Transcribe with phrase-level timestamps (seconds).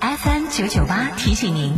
[0.00, 1.72] FM 九九八提醒您，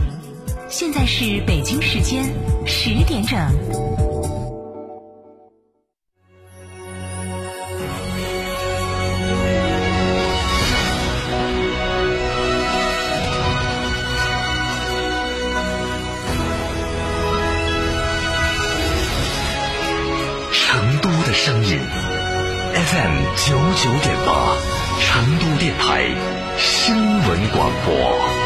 [0.69, 2.24] 现在是北京时间
[2.66, 4.05] 十点整。
[22.87, 24.56] FM 九九点八，
[25.00, 26.06] 成都电台
[26.56, 28.45] 新闻广播。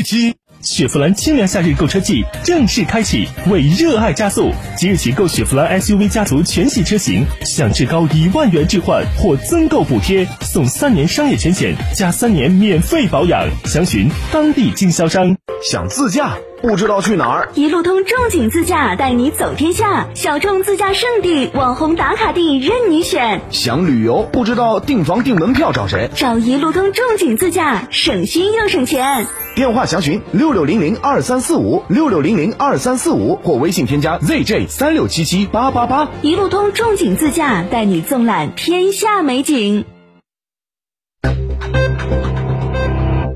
[0.01, 4.51] 之，雪佛兰清凉夏日购车季正式开启，为热爱加速！
[4.77, 13.47] 即日起购雪佛兰 SUV 家族全系车型，享至高一万元置换或增购补贴，送三年商业全险加三年免费保养。
[13.65, 15.35] 详询当地经销商。
[15.63, 16.37] 想自驾？
[16.61, 17.49] 不知道去哪儿？
[17.55, 23.41] 一路通众景自驾带你走天下，小众自驾圣地、网红打卡地任你选。
[23.49, 24.29] 想旅游？
[24.31, 26.09] 不知道订房订门票找谁？
[26.15, 29.25] 找一路通众景自驾，省心又省钱。
[29.55, 36.09] 电话详询六六零零二三四五六六零零二三四五或微信添加 zj 三六七七八八八。
[36.21, 39.83] 一路通众景自驾带你纵览天下美景。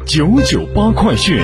[0.05, 1.41] 九九八快讯。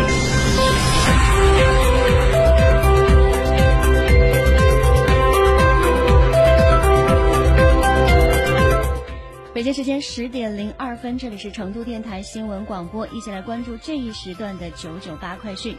[9.81, 15.75] 时间十点零二分，这里是成都电台新闻广播，一起来关注这一时段的九九八快讯。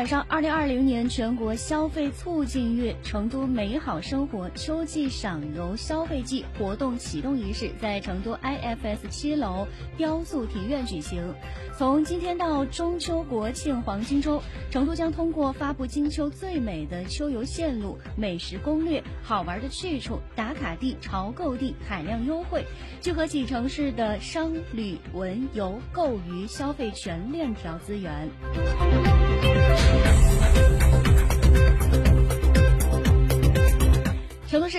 [0.00, 9.68] 晚上，二零二零年全国消费促进月成都美好生活秋季赏游消费季活动启动仪式在成都 IFS 七楼
[9.98, 11.34] 雕塑庭院举行。
[11.76, 22.64] 从今天到中秋国庆黄金周，成都将通过发布金秋最美的秋游线路、美食攻略、好玩的去处、打卡地、潮购地、海量优惠，
[23.02, 28.30] 聚合起城市的商旅文游购娱消费全链条资源。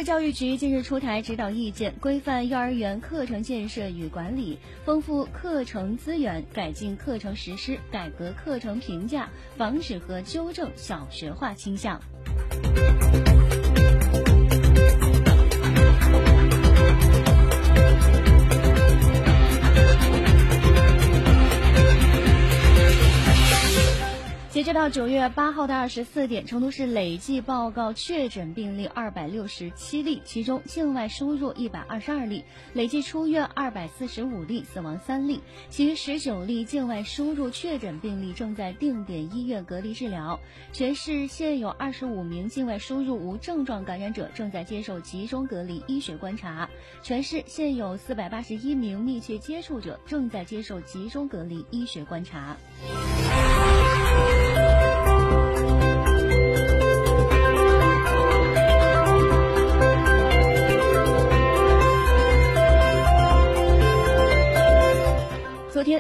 [0.04, 12.02] 教育局近日出台指导意见，规范幼儿园课程建设与管理，丰富课程资源，改进课程实施，改革课程评价，防止和纠正小学化倾向。
[24.62, 35.42] 截止到九月八号的二十四点，成都市累计报告确诊病例二百六十七例，其中境外输入一百二十二例，累计出院二百四十五例，死亡三例。
[35.72, 40.40] 其余十九例境外输入确诊病例正在定点医院隔离治疗。
[40.72, 46.70] 全市现有二十五名境外输入无症状感染者正在接受集中隔离医学观察。
[47.02, 52.56] 全市现有四百八十一名密切接触者正在接受集中隔离医学观察。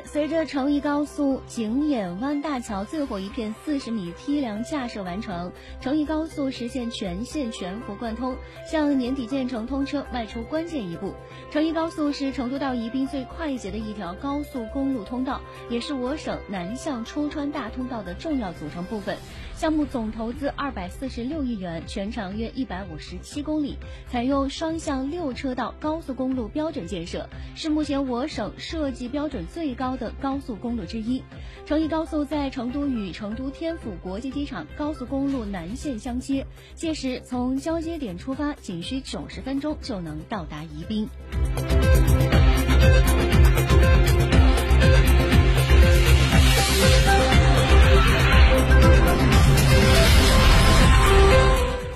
[0.06, 8.35] 随着成渝高速景眼湾大桥最后一片四十米梯梁架设完成，成渝高速实现全线全幅贯通，
[8.69, 11.16] 向年底建成通车迈出关键一步。
[11.50, 19.17] 成渝高速是成都到宜宾最快捷的一条高速公路通道，也是我省南向出川大通道的重要组成部分。
[19.55, 23.78] 项目总投资二百四十六亿元，全长约一百五十七公里，
[24.08, 29.61] 采用双向六车道高速公路标准建设，是目前我省设计标准最。
[29.61, 31.24] 最高的高速公路之一，
[31.66, 36.46] 成渝高速在成都与成都天府国际机场高速公路南线相接，
[36.76, 41.10] 届时从交接点出发，仅需九十分钟就能到达宜宾。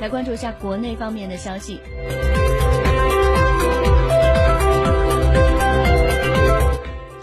[0.01, 1.79] 来关注一下国内方面的消息。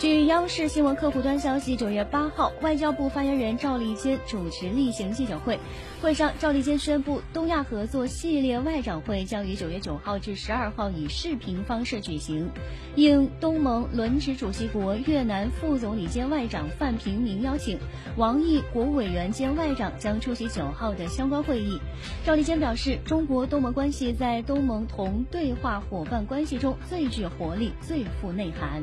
[0.02, 5.60] 据央视新闻客户端消息，九月八号，外交部发言人赵立坚主持例行记者会。
[6.00, 12.50] 会上，赵立坚宣布，东亚合作系列外长会将于九月九号至十二号以视频方式举行。
[12.96, 17.78] 应东盟轮值主席国越南副总理兼外长范平明邀请，
[18.16, 21.78] 王毅国务委员兼外长将出席九号的相关会议。
[22.26, 28.82] 赵立坚表示，中国东盟关系在东盟同对话伙伴关系中最具活力、最富内涵。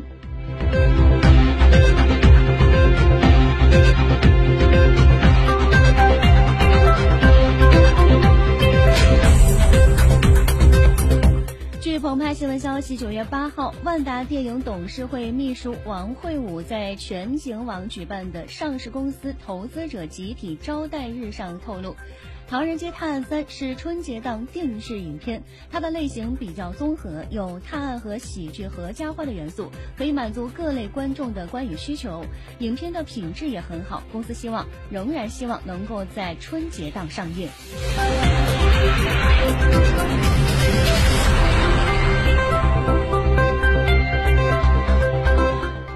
[11.82, 21.92] 据澎湃新闻消息，九月八号，万达电影董事会秘书王慧武在全景网举办的上市公司投资者集体招待日上透露。
[22.50, 32.26] 《唐人街探案三》是春节档电视影片，它的类型比较综合，有探案和喜剧合家欢的元素，可以满足各类观众的观影需求。
[32.58, 37.48] 影片的品质也很好，公司希望仍然希望能够在春节档上映。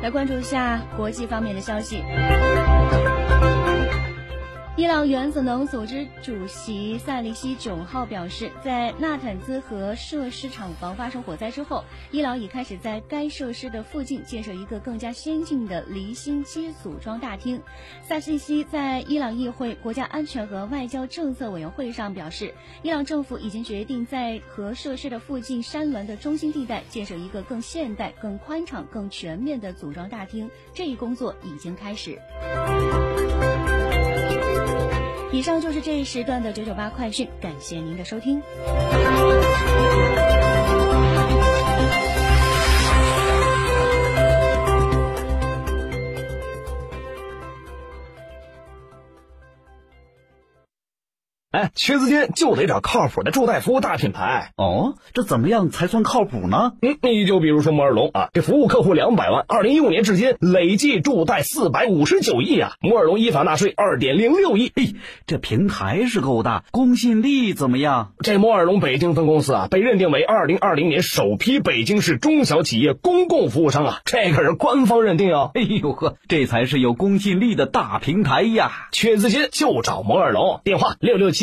[0.04, 2.04] 来关注一下国际方面的消息。
[4.76, 17.62] 伊朗原子能组织主席萨利希九号表示，在纳坦兹核设施厂房发生火灾之后，伊朗已开始在该设施的附近建设一个更加先进的离心机组装大厅。
[18.02, 32.20] 萨利希在伊朗议会国家安全和外交政策委员会上表示，伊朗政府已经决定在核设施的附近山峦的中心地带建设一个更现代、更宽敞、更全面的组装大厅，这一工作已经开始。
[35.34, 38.40] 以上就是这一时段的九九八快讯，感谢您的收听。
[51.54, 54.96] 哎，缺资金就得找靠谱的助贷服务大品牌哦。
[55.14, 56.74] 这怎么样才算靠谱呢？
[56.82, 64.72] 嗯，你就比如说摩尔龙啊，这服务客户两百万，二零一五年至今累计助贷四百五十九亿啊，摩尔龙依法纳税二点零六亿。
[64.76, 64.96] 嘿，
[65.28, 68.14] 这平台是够大，公信力怎么样？
[68.24, 75.52] 这摩尔龙北京分公司啊，被认定为二零二零年首批北京市中小企业公共服务商啊，这可是官方认定哦。
[75.54, 78.88] 哎呦呵，这才是有公信力的大平台呀！
[78.92, 81.43] 缺资金就找摩尔龙，电话六六七。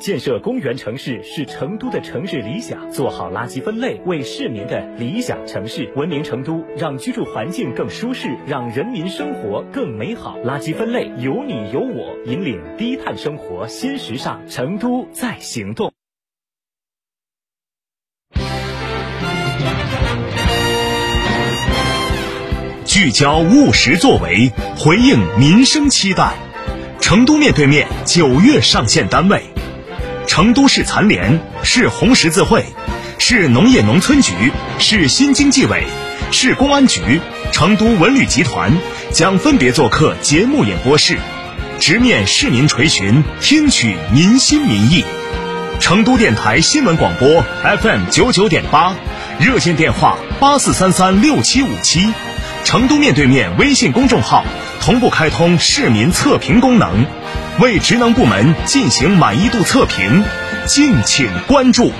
[0.00, 10.38] 建设公园城市是成都的城市理想，做好垃圾分类，为市民的理想城市文明成都，让居住环境更舒适，让人民生活更美好。
[10.44, 15.92] 垃圾分类有你有我，引领低碳生活新时尚，成都在行动。
[22.84, 26.34] 聚焦务实作为，回应民生期待。
[27.00, 29.42] 成都面对面九月上线单位。
[30.28, 32.62] 成都市残联、市红十字会、
[33.18, 35.82] 市农业农村局、市新经济委、
[36.30, 37.20] 市公安局、
[37.50, 38.70] 成都文旅集团
[39.10, 41.16] 将分别做客节目演播室，
[41.80, 45.02] 直面市民垂询，听取民心民意。
[45.80, 47.42] 成都电台新闻广播
[47.80, 48.94] FM 九九点八，
[49.40, 52.12] 热线电话八四三三六七五七，
[52.64, 54.44] 成都面对面微信公众号
[54.82, 57.06] 同步开通市民测评功能。
[57.60, 60.22] 为职能部门进行满意度测评，
[60.66, 61.92] 敬请关注。